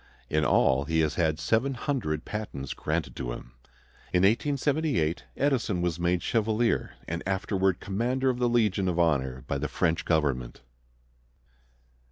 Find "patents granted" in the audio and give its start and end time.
2.25-3.15